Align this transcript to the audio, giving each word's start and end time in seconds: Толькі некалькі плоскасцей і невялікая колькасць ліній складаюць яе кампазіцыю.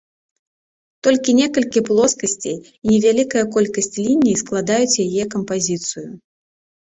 Толькі 1.07 1.35
некалькі 1.39 1.79
плоскасцей 1.89 2.55
і 2.55 2.87
невялікая 2.93 3.43
колькасць 3.55 3.91
ліній 4.05 4.33
складаюць 4.43 5.01
яе 5.07 5.23
кампазіцыю. 5.35 6.05